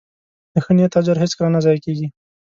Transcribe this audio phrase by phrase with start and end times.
[0.53, 2.07] د ښه نیت اجر هیڅکله نه ضایع کېږي.